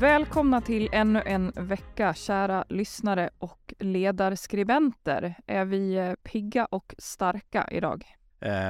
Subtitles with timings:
[0.00, 5.34] Välkomna till ännu en vecka, kära lyssnare och ledarskribenter.
[5.46, 8.04] Är vi eh, pigga och starka idag?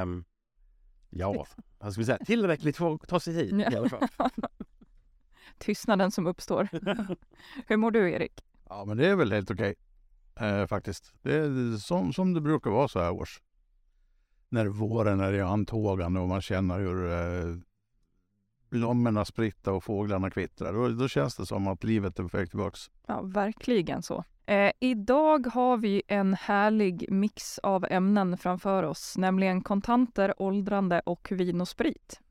[0.02, 0.24] Um,
[1.10, 1.46] ja,
[1.78, 2.18] vad ska vi säga?
[2.18, 4.08] Tillräckligt för att ta sig hit i alla fall.
[5.58, 6.68] Tystnaden som uppstår.
[7.66, 8.44] Hur mår du, Erik?
[8.68, 9.74] Ja, men det är väl helt okej
[10.40, 11.14] eh, faktiskt.
[11.22, 13.42] Det är som, som det brukar vara så här års.
[14.48, 17.56] När våren är i antågande och man känner hur eh,
[18.78, 20.72] blommorna spritta och fåglarna kvittrar.
[20.72, 22.80] Då, då känns det som att livet är på väg tillbaks.
[23.06, 24.24] Ja, verkligen så.
[24.46, 31.28] Eh, idag har vi en härlig mix av ämnen framför oss, nämligen kontanter, åldrande och
[31.30, 32.20] vin och sprit.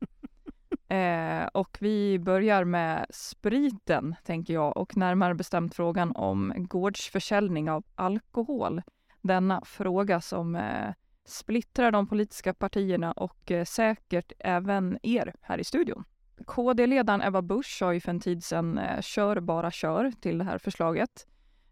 [0.88, 7.84] Eh, och vi börjar med spriten, tänker jag, och närmare bestämt frågan om gårdsförsäljning av
[7.94, 8.82] alkohol.
[9.22, 10.92] Denna fråga som eh,
[11.24, 16.04] splittrar de politiska partierna och eh, säkert även er här i studion.
[16.44, 20.44] KD-ledaren Ebba Busch sa ju för en tid sedan eh, kör bara kör till det
[20.44, 21.26] här förslaget.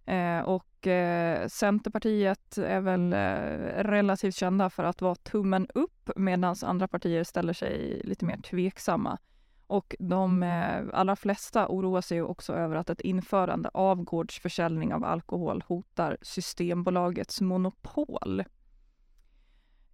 [0.07, 6.57] Eh, och eh, Centerpartiet är väl eh, relativt kända för att vara tummen upp medan
[6.63, 9.19] andra partier ställer sig lite mer tveksamma.
[9.67, 15.05] Och de eh, allra flesta oroar sig också över att ett införande av gårdsförsäljning av
[15.05, 18.45] alkohol hotar Systembolagets monopol.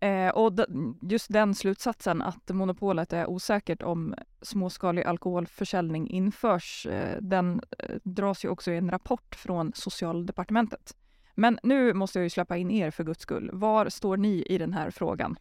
[0.01, 0.53] Eh, och
[1.03, 8.45] just den slutsatsen att monopolet är osäkert om småskalig alkoholförsäljning införs, eh, den eh, dras
[8.45, 10.97] ju också i en rapport från Socialdepartementet.
[11.35, 13.51] Men nu måste jag ju släppa in er för guds skull.
[13.53, 15.37] Var står ni i den här frågan?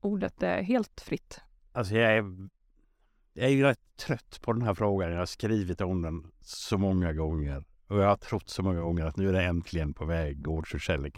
[0.00, 1.40] Ordet är helt fritt.
[1.72, 2.24] Alltså jag är,
[3.32, 5.10] jag är ju rätt trött på den här frågan.
[5.10, 9.04] Jag har skrivit om den så många gånger och jag har trott så många gånger
[9.04, 11.12] att nu är det äntligen på väg gårdsförsäljning.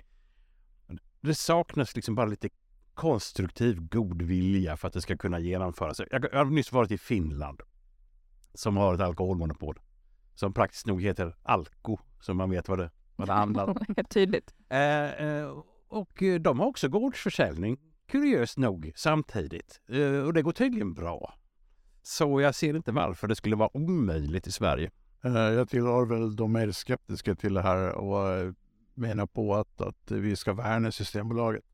[1.20, 2.48] Det saknas liksom bara lite
[2.94, 6.00] konstruktiv god vilja för att det ska kunna genomföras.
[6.10, 7.60] Jag, jag har nyss varit i Finland
[8.54, 9.78] som har ett alkoholmonopol
[10.34, 13.78] som praktiskt nog heter Alko, så man vet vad det, vad det handlar om.
[13.96, 14.54] Helt tydligt.
[14.68, 17.78] Eh, eh, och de har också gårdsförsäljning,
[18.08, 19.80] kuriöst nog, samtidigt.
[19.88, 21.34] Eh, och det går tydligen bra.
[22.02, 24.90] Så jag ser inte varför det skulle vara omöjligt i Sverige.
[25.24, 28.52] Eh, jag tillhör väl de mer skeptiska till det här och eh,
[28.98, 31.64] menar på att, att vi ska värna Systembolaget.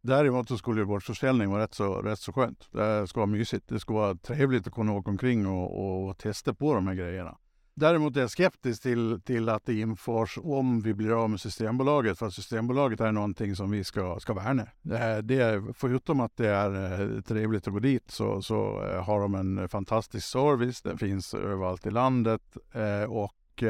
[0.00, 2.68] Däremot så skulle gårdsförsäljning vara rätt så, rätt så skönt.
[2.72, 3.68] Det ska vara mysigt.
[3.68, 7.36] Det ska vara trevligt att kunna åka omkring och, och testa på de här grejerna.
[7.74, 12.18] Däremot är jag skeptisk till, till att det införs om vi blir av med Systembolaget.
[12.18, 14.66] För att Systembolaget är någonting som vi ska, ska värna.
[14.82, 19.20] Det, det, förutom att det är eh, trevligt att gå dit så, så eh, har
[19.20, 20.82] de en fantastisk service.
[20.82, 23.64] Den finns överallt i landet eh, och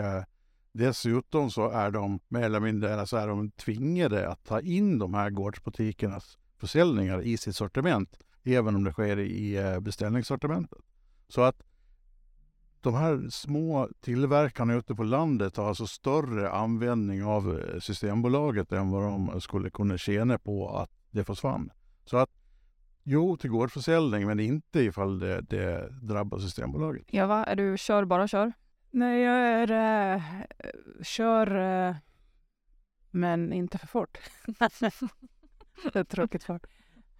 [0.76, 5.14] Dessutom så är de mer eller mindre alltså är de tvingade att ta in de
[5.14, 10.78] här gårdsbutikernas försäljningar i sitt sortiment, även om det sker i eh, beställningssortimentet.
[11.28, 11.62] Så att
[12.80, 18.90] de här små tillverkarna ute på landet har alltså större användning av eh, Systembolaget än
[18.90, 21.70] vad de skulle kunna tjäna på att det försvann.
[22.04, 22.30] Så att
[23.02, 27.06] jo, till gårdsförsäljning, men inte ifall det, det drabbar Systembolaget.
[27.08, 28.52] Eva, är du kör bara kör?
[28.96, 29.70] Nej, jag är,
[30.10, 30.22] äh,
[31.02, 31.56] kör
[31.88, 31.96] äh,
[33.10, 34.18] men inte för fort.
[35.92, 36.66] det är tråkigt fart.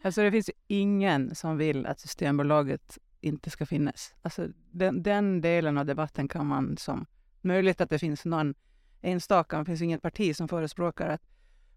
[0.02, 4.14] Alltså det finns ingen som vill att Systembolaget inte ska finnas.
[4.22, 7.06] Alltså den, den delen av debatten kan man som...
[7.40, 8.54] Möjligt att det finns någon
[9.00, 11.22] enstaka, det finns inget parti som förespråkar att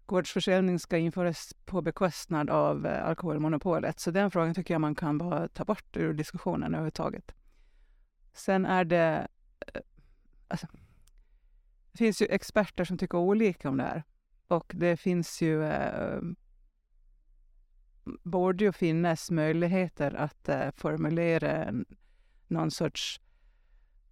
[0.06, 4.00] gårdsförsäljning ska införas på bekostnad av eh, alkoholmonopolet.
[4.00, 7.32] Så den frågan tycker jag man kan bara ta bort ur diskussionen överhuvudtaget.
[8.32, 9.28] Sen är det
[10.50, 10.66] alltså,
[11.92, 14.02] det finns ju experter som tycker olika om det här.
[14.48, 15.64] Och det finns ju...
[15.64, 16.20] Eh,
[18.04, 21.84] borde ju finnas möjligheter att eh, formulera en,
[22.48, 23.20] någon sorts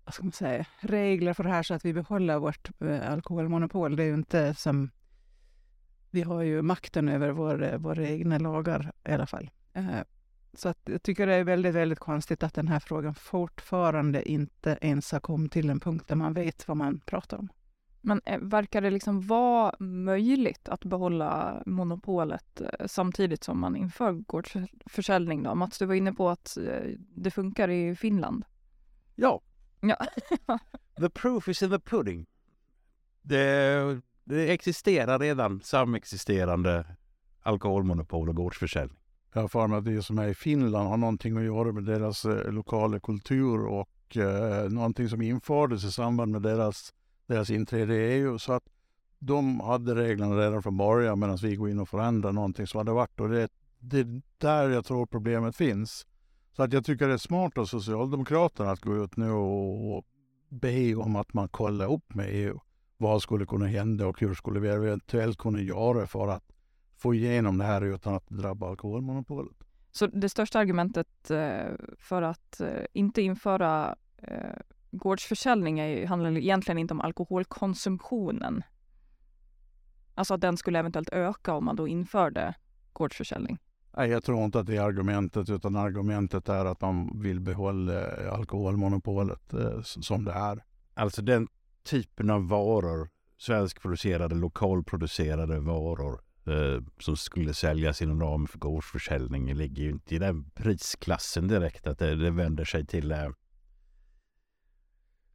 [0.08, 3.96] vad ska man säga, regler för det här så att vi behåller vårt eh, alkoholmonopol.
[3.96, 4.90] Det är ju inte som...
[6.10, 9.50] Vi har ju makten över vår, eh, våra egna lagar i alla fall.
[9.72, 10.00] Eh,
[10.54, 14.78] så att jag tycker det är väldigt, väldigt konstigt att den här frågan fortfarande inte
[14.80, 17.48] ens har kommit till en punkt där man vet vad man pratar om.
[18.00, 24.12] Men eh, verkar det liksom vara möjligt att behålla monopolet eh, samtidigt som man inför
[24.12, 25.42] gårdsförsäljning?
[25.42, 25.54] Då?
[25.54, 28.44] Mats, du var inne på att eh, det funkar i Finland.
[29.14, 29.40] Ja.
[29.80, 29.96] ja.
[31.00, 32.26] the proof is in the pudding.
[33.22, 36.84] Det, det existerar redan samexisterande
[37.42, 38.98] alkoholmonopol och gårdsförsäljning.
[39.38, 41.85] Jag har för mig att det som är i Finland har någonting att göra med
[41.85, 46.94] deras eh, lokala kultur och eh, någonting som infördes i samband med deras,
[47.26, 48.38] deras inträde i EU.
[48.38, 48.62] Så att
[49.19, 52.93] de hade reglerna redan från början medan vi går in och förändrar någonting som hade
[52.93, 53.20] varit.
[53.20, 53.49] Och det,
[53.79, 56.06] det är där jag tror problemet finns.
[56.56, 60.05] Så att jag tycker det är smart av Socialdemokraterna att gå ut nu och
[60.49, 62.61] be om att man kollar upp med EU.
[62.96, 66.44] Vad skulle kunna hända och hur skulle vi eventuellt kunna göra för att
[66.98, 69.56] få igenom det här utan att drabba alkoholmonopolet.
[69.92, 74.56] Så det största argumentet eh, för att eh, inte införa eh,
[74.90, 78.62] gårdsförsäljning är, handlar egentligen inte om alkoholkonsumtionen.
[80.14, 82.54] Alltså att den skulle eventuellt öka om man då införde
[82.92, 83.58] gårdsförsäljning.
[83.96, 88.30] Nej, jag tror inte att det är argumentet, utan argumentet är att man vill behålla
[88.30, 90.64] alkoholmonopolet som det är.
[90.94, 91.48] Alltså den
[91.82, 93.08] typen av varor,
[93.38, 100.18] svenskproducerade, lokalproducerade varor, eh, som skulle säljas inom ramen för gårdsförsäljning ligger ju inte i
[100.18, 103.28] den prisklassen direkt att det, det vänder sig till eh,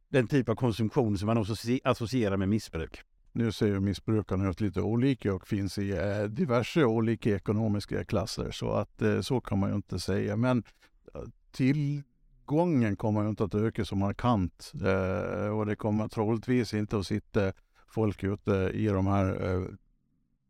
[0.08, 1.44] den typ av konsumtion som man
[1.84, 3.02] associerar med missbruk.
[3.32, 8.50] Nu ser ju missbrukarna ut lite olika och finns i eh, diverse olika ekonomiska klasser
[8.50, 10.36] så att eh, så kan man ju inte säga.
[10.36, 10.64] Men
[11.14, 11.20] eh,
[11.52, 17.06] tillgången kommer ju inte att öka så markant eh, och det kommer troligtvis inte att
[17.06, 17.52] sitta
[17.86, 19.66] folk ute i de här eh,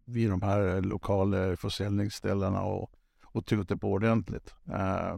[0.05, 2.91] vid de här lokala eh, försäljningsställena och,
[3.25, 4.55] och tuta på ordentligt.
[4.73, 5.17] Eh,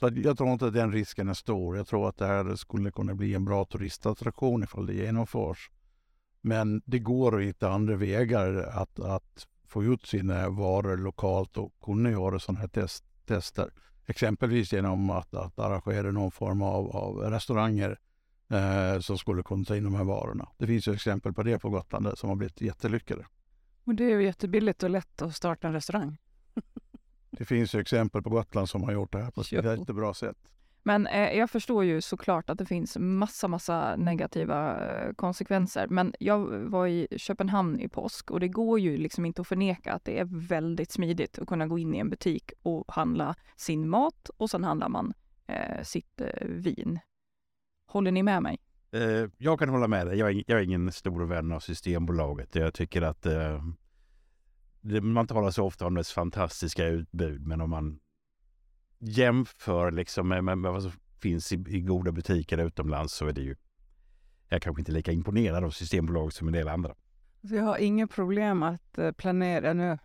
[0.00, 1.76] så jag tror inte att den risken är stor.
[1.76, 5.70] Jag tror att det här skulle kunna bli en bra turistattraktion ifall det genomförs.
[6.40, 11.72] Men det går att hitta andra vägar att, att få ut sina varor lokalt och
[11.84, 13.70] kunna göra sådana här test, tester.
[14.06, 17.98] Exempelvis genom att, att arrangera någon form av, av restauranger
[18.50, 20.48] eh, som skulle kunna ta in de här varorna.
[20.58, 23.26] Det finns ju exempel på det på Gotland som har blivit jättelyckade.
[23.88, 26.16] Och det är ju jättebilligt och lätt att starta en restaurang.
[27.30, 30.36] det finns ju exempel på Gotland som har gjort det här på ett jättebra sätt.
[30.82, 35.86] Men eh, jag förstår ju såklart att det finns massa, massa negativa eh, konsekvenser.
[35.86, 39.92] Men jag var i Köpenhamn i påsk och det går ju liksom inte att förneka
[39.92, 43.88] att det är väldigt smidigt att kunna gå in i en butik och handla sin
[43.88, 45.14] mat och sen handlar man
[45.46, 46.98] eh, sitt eh, vin.
[47.86, 48.58] Håller ni med mig?
[48.90, 50.18] Eh, jag kan hålla med dig.
[50.18, 52.54] Jag är, jag är, ingen stor vän av Systembolaget.
[52.54, 53.64] Jag tycker att eh,
[54.80, 58.00] det, man talar så ofta om dess fantastiska utbud, men om man
[58.98, 63.32] jämför liksom med, med, med vad som finns i, i, goda butiker utomlands så är
[63.32, 63.56] det ju
[64.48, 66.94] jag kanske inte lika imponerad av Systembolaget som en del andra.
[67.40, 69.72] Jag har inga problem att eh, planera.
[69.72, 69.98] Nu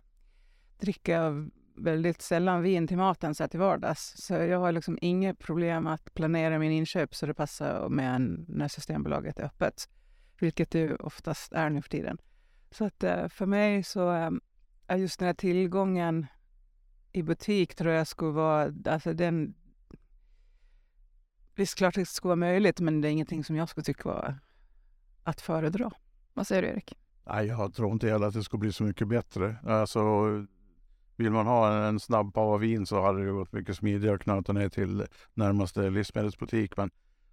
[0.78, 4.14] Dricka väldigt sällan vin till maten så här till vardags.
[4.16, 8.44] Så jag har liksom inga problem att planera min inköp så det passar med en,
[8.48, 9.88] när Systembolaget är öppet.
[10.40, 12.18] Vilket det oftast är nu för tiden.
[12.70, 14.40] Så att eh, för mig så ehm,
[14.86, 16.26] är just den här tillgången
[17.12, 19.54] i butik tror jag skulle vara, alltså den...
[21.54, 24.38] Visst, klart det skulle vara möjligt, men det är ingenting som jag skulle tycka var
[25.22, 25.90] att föredra.
[26.32, 26.98] Vad säger du, Erik?
[27.26, 29.56] Nej, jag tror inte heller att det skulle bli så mycket bättre.
[29.64, 30.00] Alltså,
[31.16, 34.52] vill man ha en snabb pava vin så hade det gått mycket smidigare att knöta
[34.52, 36.76] ner till närmaste livsmedelsbutik.
[36.76, 36.90] Men,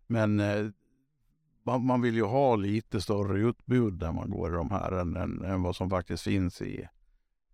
[0.08, 0.66] men eh,
[1.64, 5.16] man, man, vill ju ha lite större utbud där man går i de här än,
[5.16, 6.88] än, än vad som faktiskt finns i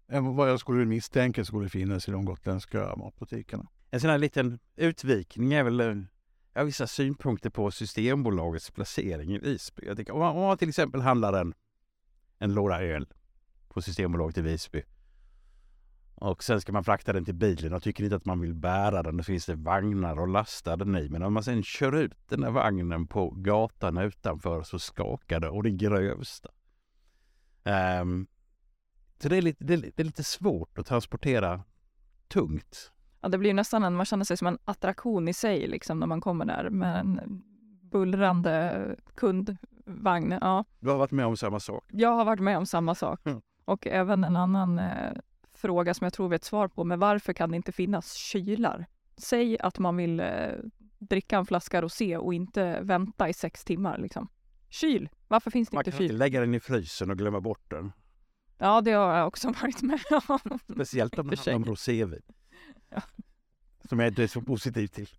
[0.09, 3.67] än vad jag skulle misstänka skulle finnas i de gotländska matbutikerna.
[3.91, 6.05] En sån här liten utvikning är väl
[6.53, 9.85] jag har vissa synpunkter på Systembolagets placering i Visby.
[9.85, 11.53] Jag tycker, om, man, om man till exempel handlar en,
[12.37, 13.07] en låda öl
[13.67, 14.83] på Systembolaget i Visby
[16.19, 19.03] och sen ska man frakta den till bilen och tycker inte att man vill bära
[19.03, 19.17] den.
[19.17, 21.09] Då finns det vagnar och lasta den i.
[21.09, 25.49] Men om man sen kör ut den här vagnen på gatan utanför så skakar det
[25.49, 26.49] och det grövsta.
[28.01, 28.27] Um,
[29.21, 31.63] så det är, lite, det, är, det är lite svårt att transportera
[32.27, 32.91] tungt.
[33.21, 36.07] Ja, det blir nästan en, man känner sig som en attraktion i sig liksom när
[36.07, 37.41] man kommer där med en
[37.81, 40.37] bullrande kundvagn.
[40.41, 40.65] Ja.
[40.79, 41.85] Du har varit med om samma sak?
[41.87, 43.21] Jag har varit med om samma sak.
[43.25, 43.41] Mm.
[43.65, 45.13] Och även en annan eh,
[45.57, 48.13] fråga som jag tror vi har ett svar på, men varför kan det inte finnas
[48.13, 48.85] kylar?
[49.17, 50.27] Säg att man vill eh,
[50.97, 53.97] dricka en flaska rosé och inte vänta i sex timmar.
[53.97, 54.29] Liksom.
[54.69, 55.09] Kyl!
[55.27, 55.99] Varför finns det man inte kyl?
[55.99, 57.91] Man kan inte lägga den i frysen och glömma bort den.
[58.57, 60.59] Ja, det har jag också varit med om.
[60.73, 62.21] Speciellt om det handlar om rosévin.
[62.89, 63.01] Ja.
[63.89, 65.09] Som jag inte är så positiv till.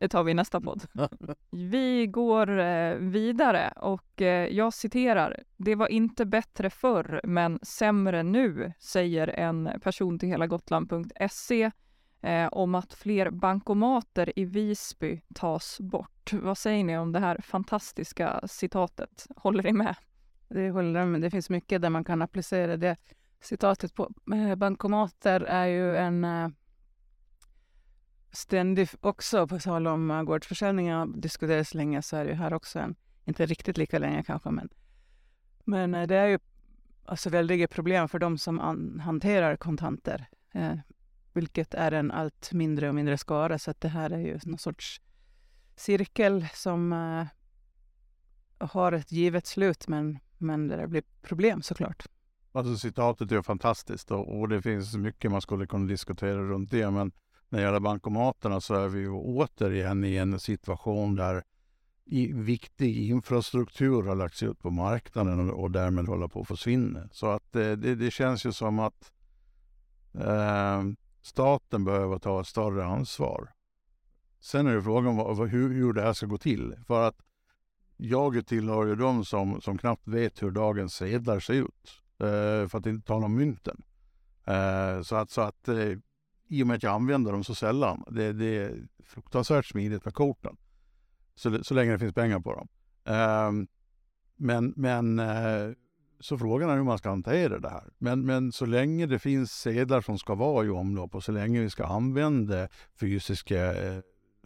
[0.00, 0.82] Det tar vi i nästa podd.
[1.50, 5.42] Vi går eh, vidare och eh, jag citerar.
[5.56, 11.70] Det var inte bättre förr, men sämre nu, säger en person till helagotland.se
[12.20, 16.32] eh, om att fler bankomater i Visby tas bort.
[16.32, 19.26] Vad säger ni om det här fantastiska citatet?
[19.36, 19.94] Håller ni med?
[20.48, 21.20] Det, håller, med.
[21.20, 22.96] det finns mycket där man kan applicera det
[23.40, 24.10] citatet på.
[24.56, 26.26] Bankomater är ju en
[28.32, 32.52] Ständigt ständig, också på tal om eh, gårdsförsäljningar diskuteras länge så är det ju här
[32.52, 32.94] också en,
[33.24, 34.68] inte riktigt lika länge kanske men,
[35.64, 36.38] men eh, det är ju
[37.04, 40.26] alltså väldiga problem för de som an, hanterar kontanter.
[40.52, 40.74] Eh,
[41.32, 44.58] vilket är en allt mindre och mindre skara så att det här är ju någon
[44.58, 45.00] sorts
[45.76, 47.26] cirkel som eh,
[48.66, 52.06] har ett givet slut men, men där det blir problem såklart.
[52.52, 56.90] Alltså citatet är fantastiskt och, och, det finns mycket man skulle kunna diskutera runt det.
[56.90, 57.12] Men
[57.50, 61.42] när det gäller bankomaterna så är vi ju återigen i en situation där
[62.04, 67.08] i viktig infrastruktur har lagts ut på marknaden och, därmed håller på att försvinna.
[67.12, 69.12] Så att eh, det, det, känns ju som att
[70.14, 70.82] eh,
[71.22, 73.52] staten behöver ta ett större ansvar.
[74.40, 76.74] Sen är det frågan vad, hur, hur det här ska gå till.
[76.86, 77.16] För att
[77.96, 82.02] jag tillhör ju de som, som knappt vet hur dagens sedlar ser ut.
[82.18, 83.82] Eh, för att inte tala om mynten.
[84.44, 85.76] Eh, så att, så att eh,
[86.50, 90.14] i och med att jag använder dem så sällan, det, det är fruktansvärt smidigt med
[90.14, 90.56] korten.
[91.34, 92.68] Så, så länge det finns pengar på dem.
[93.04, 93.66] Ehm,
[94.36, 95.20] men, men
[96.20, 97.92] så frågan är hur man ska hantera det här.
[97.98, 101.60] Men, men så länge det finns sedlar som ska vara i omlopp och så länge
[101.60, 102.68] vi ska använda
[103.00, 103.74] fysiska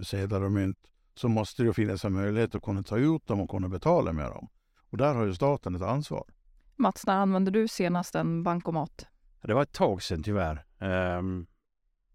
[0.03, 0.79] sedlar och mynt
[1.15, 4.31] så måste det finnas en möjlighet att kunna ta ut dem och kunna betala med
[4.31, 4.49] dem.
[4.91, 6.25] Och där har ju staten ett ansvar.
[6.77, 9.07] Mats, när använde du senast en bankomat?
[9.43, 10.65] Det var ett tag sedan tyvärr.
[11.19, 11.47] Um,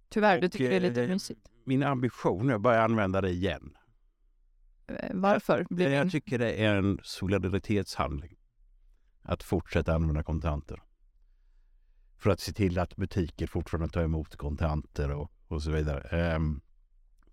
[0.09, 1.41] tyvärr, du tycker det är lite eh, mysigt?
[1.63, 3.77] Min ambition är att börja använda det igen.
[4.87, 5.65] Eh, varför?
[5.69, 8.35] Blir jag tycker det är en solidaritetshandling
[9.21, 10.81] att fortsätta använda kontanter.
[12.17, 16.35] För att se till att butiker fortfarande tar emot kontanter och, och så vidare.
[16.35, 16.61] Um,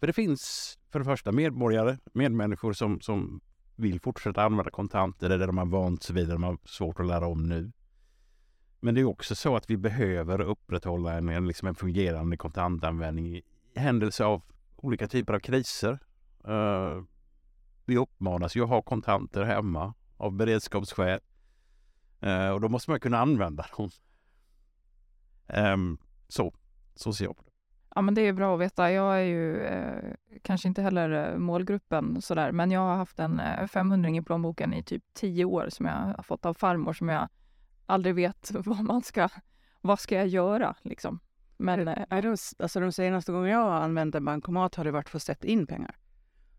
[0.00, 3.40] för det finns för det första medborgare, medmänniskor som, som
[3.76, 5.28] vill fortsätta använda kontanter.
[5.28, 7.73] Det är det de har vant sig vid, de har svårt att lära om nu.
[8.80, 13.37] Men det är också så att vi behöver upprätthålla en, en, liksom en fungerande kontantanvändning
[13.37, 13.42] i
[13.75, 14.42] händelse av
[14.76, 15.99] olika typer av kriser.
[16.49, 17.02] Uh,
[17.85, 21.21] vi uppmanas ju att ha kontanter hemma av beredskapsskäl.
[22.23, 23.90] Uh, och då måste man kunna använda dem.
[25.47, 26.54] Um, så,
[26.95, 27.50] så ser jag på det.
[27.97, 28.92] Ja, men det är bra att veta.
[28.92, 33.40] Jag är ju eh, kanske inte heller eh, målgruppen sådär, men jag har haft en
[33.40, 37.09] eh, 500 i plånboken i typ tio år som jag har fått av farmor som
[37.09, 37.28] jag
[37.87, 39.28] aldrig vet vad man ska,
[39.81, 41.21] vad ska jag göra liksom.
[41.57, 42.05] Men, eh,
[42.59, 45.47] alltså de senaste gångerna jag har använt en bankomat har det varit för att sätta
[45.47, 45.97] in pengar.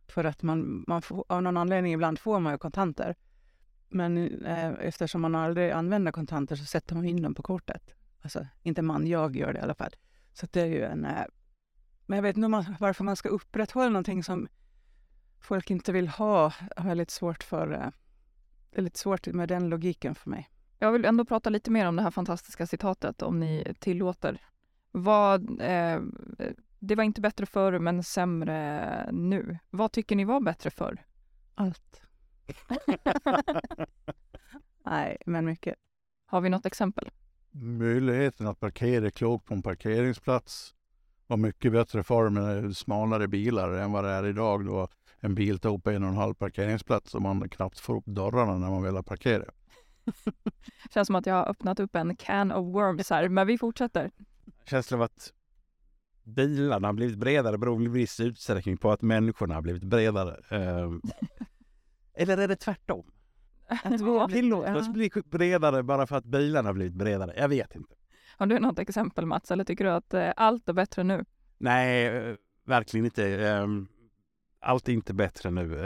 [0.08, 3.16] För att man, man får, av någon anledning ibland får man ju kontanter.
[3.90, 7.94] Men eh, eftersom man aldrig använder kontanter så sätter man in dem på kortet.
[8.22, 9.96] Alltså inte man, jag gör det i alla fall.
[10.34, 11.06] Så det är ju en...
[11.06, 11.26] Eh,
[12.06, 14.48] men jag vet inte varför man ska upprätthålla någonting som
[15.40, 16.54] folk inte vill ha.
[16.78, 17.74] har jag lite svårt för.
[17.74, 17.90] Eh,
[18.72, 20.50] det är lite svårt med den logiken för mig.
[20.80, 24.42] Jag vill ändå prata lite mer om det här fantastiska citatet, om ni tillåter.
[24.92, 26.02] Vad, eh,
[26.80, 29.58] det var inte bättre förr, men sämre nu.
[29.70, 31.06] Vad tycker ni var bättre förr?
[31.56, 32.02] Allt.
[34.86, 35.76] Nej, men mycket.
[36.26, 37.12] Har vi något exempel?
[37.62, 40.74] möjligheten att parkera klokt på en parkeringsplats
[41.28, 44.88] var mycket bättre förr med smalare bilar än vad det är idag då
[45.20, 48.58] en bil tar upp en och en halv parkeringsplats och man knappt får upp dörrarna
[48.58, 49.46] när man vill parkera.
[50.94, 54.12] Känns som att jag har öppnat upp en can of worms här, men vi fortsätter.
[54.66, 55.34] Känslan av att
[56.24, 60.40] bilarna har blivit bredare beror i viss utsträckning på att människorna har blivit bredare.
[60.50, 61.02] Ehm,
[62.14, 63.12] eller är det tvärtom?
[63.68, 67.34] Att vi tillåter oss bli bredare bara för att bilarna har blivit bredare.
[67.38, 67.96] Jag vet inte.
[68.38, 71.26] Har du något exempel Mats, eller tycker du att eh, allt är bättre nu?
[71.58, 72.36] Nej, eh,
[72.66, 73.48] verkligen inte.
[73.48, 73.88] Ehm,
[74.60, 75.78] allt är inte bättre nu.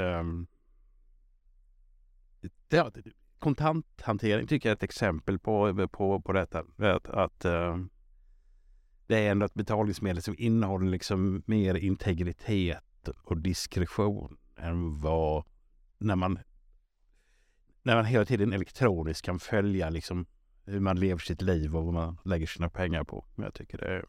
[3.41, 6.63] Kontanthantering tycker jag är ett exempel på, på, på detta.
[6.77, 7.39] Att, att
[9.07, 15.43] det är ändå ett betalningsmedel som innehåller liksom mer integritet och diskretion än vad
[15.97, 16.39] när man
[17.83, 20.25] när man hela tiden elektroniskt kan följa liksom
[20.65, 23.25] hur man lever sitt liv och vad man lägger sina pengar på.
[23.35, 24.05] Men jag tycker det är,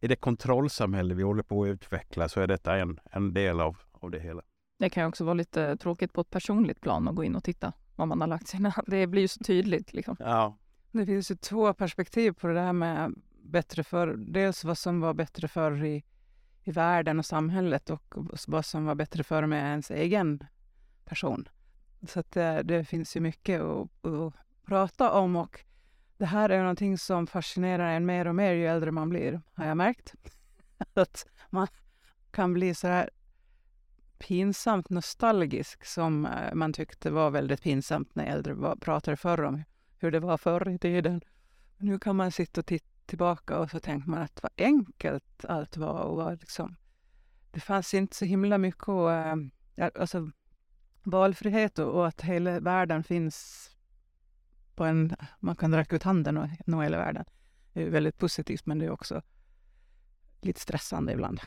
[0.00, 3.76] i det kontrollsamhälle vi håller på att utveckla så är detta en, en del av,
[3.92, 4.42] av det hela.
[4.78, 7.72] Det kan också vara lite tråkigt på ett personligt plan att gå in och titta
[8.08, 8.74] vad man har lagt sina...
[8.86, 9.94] Det blir ju så tydligt.
[9.94, 10.16] Liksom.
[10.18, 10.56] Ja.
[10.92, 15.14] Det finns ju två perspektiv på det här med bättre för Dels vad som var
[15.14, 16.04] bättre för i,
[16.62, 18.14] i världen och samhället och
[18.46, 20.44] vad som var bättre för med ens egen
[21.04, 21.48] person.
[22.08, 25.64] Så att det, det finns ju mycket att, att, prata om och
[26.16, 29.66] det här är någonting som fascinerar en mer och mer ju äldre man blir, har
[29.66, 30.14] jag märkt.
[30.94, 31.66] att man
[32.30, 33.10] kan bli så här
[34.20, 39.62] pinsamt nostalgisk som eh, man tyckte var väldigt pinsamt när äldre var, pratade förr om
[39.98, 41.20] hur det var förr i tiden.
[41.78, 45.76] Nu kan man sitta och titta tillbaka och så tänker man att vad enkelt allt
[45.76, 46.76] var och var liksom,
[47.50, 49.36] det fanns inte så himla mycket och, eh,
[49.76, 50.30] äh, alltså,
[51.02, 53.66] valfrihet och, och, att hela världen finns
[54.74, 57.24] på en, man kan räcka ut handen och nå hela världen.
[57.72, 59.22] Det är väldigt positivt men det är också
[60.40, 61.40] lite stressande ibland.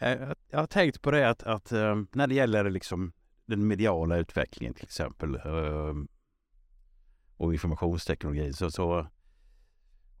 [0.00, 3.12] Eh, jag, har tänkt på det att, att eh, när det gäller liksom
[3.46, 5.94] den mediala utvecklingen till exempel eh,
[7.36, 9.06] och informationsteknologi så, så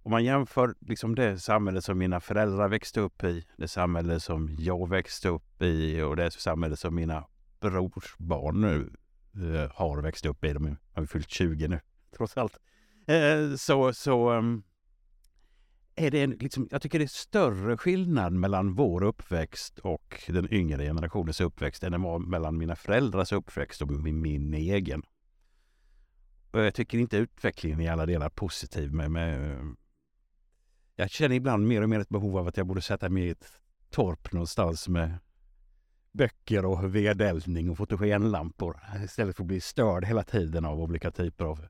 [0.02, 4.56] om man jämför liksom det samhälle som mina föräldrar växte upp i, det samhälle som
[4.58, 7.26] jag växte upp i och det samhälle som mina
[7.60, 8.90] brorsbarn nu
[9.74, 10.52] har växt upp i.
[10.52, 11.80] De har fyllt 20 nu,
[12.16, 12.58] trots allt.
[13.56, 14.62] Så så ehm,
[16.00, 20.54] är det en, liksom, jag tycker det är större skillnad mellan vår uppväxt och den
[20.54, 25.02] yngre generationens uppväxt än det var mellan mina föräldrars uppväxt och min egen.
[26.50, 29.58] Och jag tycker inte utvecklingen i alla delar positiv med, med
[30.96, 33.30] jag känner ibland mer och mer ett behov av att jag borde sätta mig i
[33.30, 35.18] ett torp någonstans med
[36.12, 41.44] böcker och vedeldning och fotogenlampor istället för att bli störd hela tiden av olika typer
[41.44, 41.66] av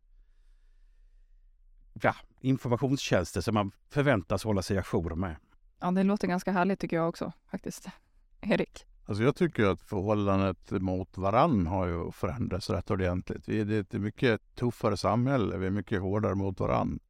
[2.03, 5.37] ja, informationstjänster som man förväntas hålla sig ajour med.
[5.81, 7.87] Ja, det låter ganska härligt tycker jag också faktiskt.
[8.41, 8.87] Erik?
[9.07, 13.49] Alltså jag tycker att förhållandet mot varann har ju förändrats rätt ordentligt.
[13.49, 15.57] Vi är ett mycket tuffare samhälle.
[15.57, 17.01] Vi är mycket hårdare mot varann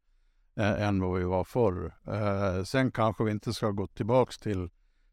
[0.57, 1.95] än vad vi var förr.
[2.07, 4.71] Eh, sen kanske vi inte ska gå tillbaks till,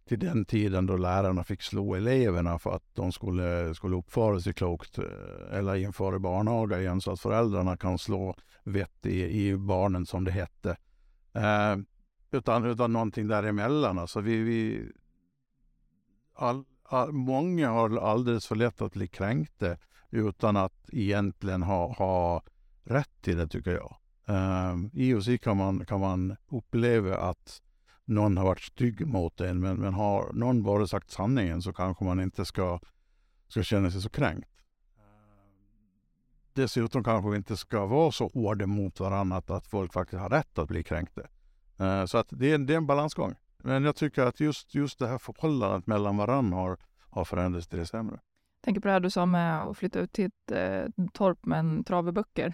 [0.07, 4.53] till den tiden då lärarna fick slå eleverna för att de skulle, skulle uppföra sig
[4.53, 10.05] klokt eh, eller införa barnaga igen så att föräldrarna kan slå vett i, i barnen
[10.05, 10.77] som det hette.
[11.33, 11.77] Eh,
[12.31, 13.99] utan, utan någonting däremellan.
[13.99, 14.91] Alltså vi, vi,
[16.35, 19.77] all, all, många har alldeles för lätt att bli kränkta
[20.09, 22.43] utan att egentligen ha, ha
[22.83, 23.95] rätt till det tycker jag.
[24.27, 27.61] Eh, I och sig kan man, kan man uppleva att
[28.07, 32.05] någon har varit stygg mot en, men, men har någon bara sagt sanningen så kanske
[32.05, 32.79] man inte ska,
[33.47, 34.49] ska känna sig så kränkt.
[36.53, 40.29] Dessutom kanske vi inte ska vara så hårda mot varandra att, att folk faktiskt har
[40.29, 41.21] rätt att bli kränkta.
[41.81, 43.35] Uh, så att det, är, det är en balansgång.
[43.57, 46.77] Men jag tycker att just, just det här förhållandet mellan varandra har,
[47.09, 48.13] har förändrats till det sämre.
[48.13, 51.45] Jag tänker på det här du sa med att flytta ut till ett eh, torp
[51.45, 52.47] med en trave böcker.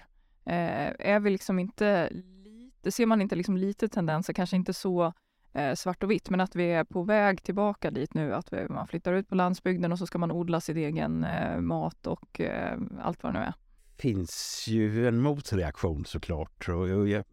[0.46, 5.04] Eh, är vi liksom inte lite, ser man inte liksom lite tendenser, kanske inte så
[5.06, 5.14] eh,
[5.54, 8.68] Eh, svart och vitt, men att vi är på väg tillbaka dit nu, att vi,
[8.70, 12.42] man flyttar ut på landsbygden och så ska man odla sin egen eh, mat och
[12.42, 13.54] eh, allt vad det nu är.
[13.98, 16.70] finns ju en motreaktion såklart.
[16.70, 17.24] Och jag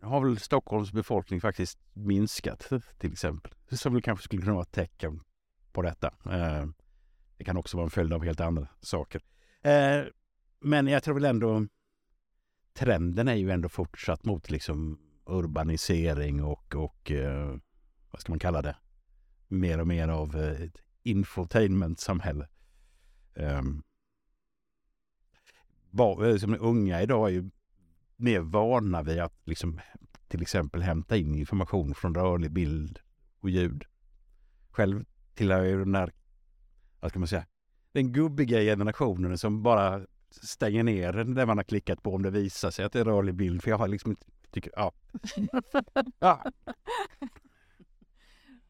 [0.00, 3.52] har väl Stockholms befolkning faktiskt minskat till exempel.
[3.70, 5.20] Som väl kanske skulle kunna vara ett tecken
[5.72, 6.06] på detta.
[6.24, 6.66] Eh,
[7.36, 9.22] det kan också vara en följd av helt andra saker.
[9.62, 10.04] Eh,
[10.60, 11.66] men jag tror väl ändå
[12.72, 14.98] trenden är ju ändå fortsatt mot liksom
[15.28, 17.56] urbanisering och, och eh,
[18.10, 18.76] vad ska man kalla det?
[19.48, 22.48] Mer och mer av eh, ett infotainment-samhälle.
[23.34, 23.82] Um,
[26.38, 27.50] som unga idag är ju
[28.16, 29.80] mer vana vid att liksom,
[30.28, 32.98] till exempel hämta in information från rörlig bild
[33.40, 33.84] och ljud.
[34.70, 36.12] Själv tillhör jag ju den där,
[37.00, 37.46] vad ska man säga,
[37.92, 42.70] den gubbiga generationen som bara stänger ner det man har klickat på om det visar
[42.70, 43.62] sig att det är rörlig bild.
[43.62, 44.92] För jag har liksom inte, tycker, ja.
[46.18, 46.44] ja.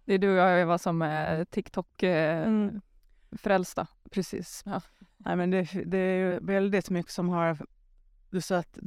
[0.04, 3.80] Det är du och jag Eva som är TikTok-frälsta.
[3.80, 3.88] Mm.
[4.10, 4.62] Precis.
[4.66, 4.80] Ja.
[5.16, 7.58] Nej, men det, det är väldigt mycket som har...
[8.30, 8.78] Du sa att,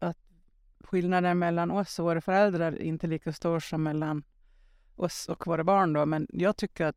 [0.00, 0.18] att
[0.80, 4.22] skillnaden mellan oss och våra föräldrar inte är lika stor som mellan
[4.96, 5.92] oss och våra barn.
[5.92, 6.06] Då.
[6.06, 6.96] Men jag tycker att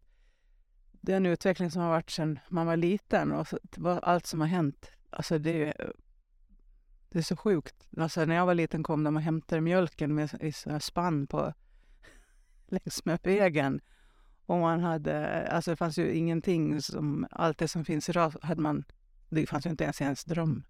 [0.92, 3.48] den utveckling som har varit sedan man var liten och
[4.02, 5.74] allt som har hänt Alltså det,
[7.12, 7.88] det är så sjukt.
[7.98, 11.54] Alltså när jag var liten kom de och hämtade mjölken med i spann på,
[12.68, 13.82] längs med vägen.
[14.46, 18.62] Och man hade, alltså det fanns ju ingenting som, allt det som finns idag hade
[18.62, 18.84] man,
[19.30, 20.64] det fanns ju inte ens i ens dröm.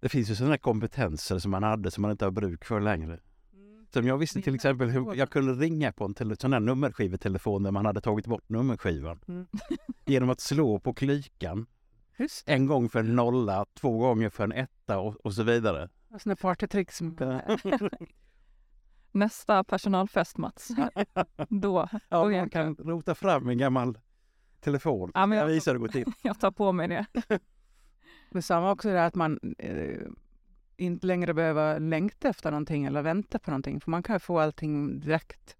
[0.00, 3.20] Det finns ju sådana kompetenser som man hade som man inte har bruk för längre.
[3.52, 3.86] Mm.
[3.92, 7.70] Som jag visste till exempel hur jag kunde ringa på en sån här nummerskivetelefon där
[7.70, 9.20] man hade tagit bort nummerskivan.
[9.28, 9.46] Mm.
[10.06, 11.66] Genom att slå på klykan
[12.22, 12.48] Just.
[12.48, 15.88] En gång för en nolla, två gånger för en etta och, och så vidare.
[16.18, 17.16] Sådana partytrick som...
[19.12, 20.70] Nästa personalfest, Mats.
[21.48, 21.88] Då.
[22.08, 23.98] Ja, man kan rota fram en gammal
[24.60, 25.10] telefon.
[25.14, 26.12] Ja, men jag, jag visar hur det går till.
[26.22, 27.06] Jag tar på mig det.
[28.30, 30.00] Detsamma också är att man eh,
[30.76, 33.80] inte längre behöver längta efter någonting eller vänta på någonting.
[33.80, 35.56] För man kan få allting direkt.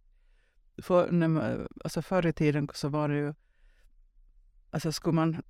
[0.83, 3.35] För, när alltså förr i tiden så var det ju...
[4.70, 5.42] Alltså skulle man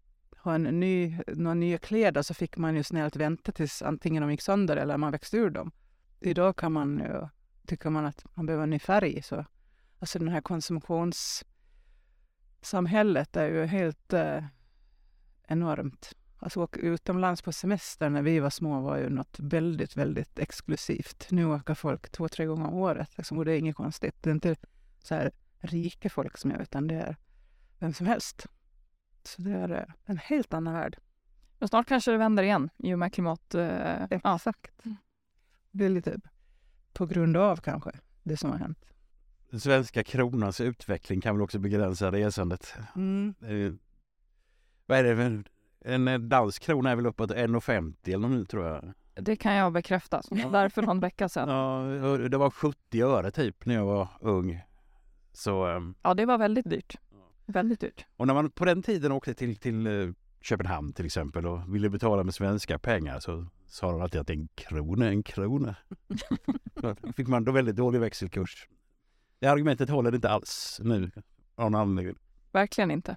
[0.42, 4.30] ha en ny, några nya kläder så fick man ju snällt vänta tills antingen de
[4.30, 5.72] gick sönder eller man växte ur dem.
[6.20, 7.28] Idag kan man ju,
[7.66, 9.22] tycker man att man behöver en ny färg.
[9.22, 9.44] Så,
[9.98, 14.44] alltså det här konsumtionssamhället är ju helt eh,
[15.46, 16.12] enormt.
[16.38, 21.26] Alltså åka utomlands på semester när vi var små var ju något väldigt, väldigt exklusivt.
[21.30, 24.16] Nu åker folk två, tre gånger om året liksom, och det är inget konstigt.
[24.20, 24.56] Det är inte
[25.02, 27.16] så här rika folk som jag utan det är
[27.78, 28.46] vem som helst.
[29.24, 30.96] Så det är eh, en helt annan värld.
[31.58, 33.54] Och snart kanske det vänder igen i och med klimat...
[33.54, 34.34] Eh, ja.
[34.34, 34.82] Exakt.
[35.70, 36.20] Det är lite
[36.92, 37.90] på grund av kanske
[38.22, 38.78] det som har hänt.
[39.50, 42.74] Den svenska kronans utveckling kan väl också begränsa resandet.
[42.96, 43.34] Mm.
[43.42, 43.72] Eh,
[44.86, 45.16] vad är det?
[45.16, 45.44] för-
[45.84, 48.92] En dansk krona är väl uppåt 1,50 eller nu tror jag.
[49.14, 50.22] Det kan jag bekräfta.
[50.28, 51.48] Så Där för någon vecka sedan.
[51.48, 54.62] Ja, det var 70 öre typ när jag var ung.
[55.32, 56.96] Så, ehm, Ja, det var väldigt dyrt.
[57.52, 58.06] Väldigt dyrt.
[58.16, 61.90] och när man på den tiden åkte till, till eh, Köpenhamn till exempel och ville
[61.90, 65.76] betala med svenska pengar så sa de alltid att en krona är en krona.
[66.74, 68.68] Då fick man då väldigt dålig växelkurs.
[69.38, 71.10] Det argumentet håller inte alls nu
[71.54, 72.16] av någon anledning.
[72.52, 73.16] Verkligen inte.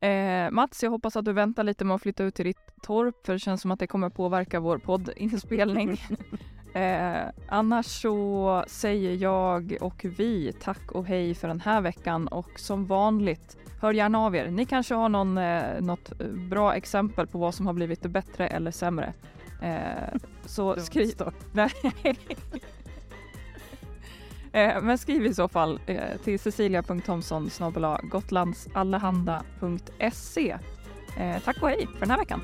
[0.00, 3.26] Eh, Mats, jag hoppas att du väntar lite med att flytta ut till ditt torp
[3.26, 6.00] för det känns som att det kommer påverka vår poddinspelning.
[6.74, 12.60] eh, annars så säger jag och vi tack och hej för den här veckan och
[12.60, 14.50] som vanligt hör gärna av er.
[14.50, 18.46] Ni kanske har någon, eh, något eh, bra exempel på vad som har blivit bättre
[18.46, 19.12] eller sämre.
[19.62, 21.14] Eh, så skriv...
[24.52, 27.50] Eh, Men skriv i så fall eh, till cecilia.thomson
[28.02, 30.58] gotlandsallehanda.se.
[31.18, 32.40] Eh, Tack och hej för den här veckan.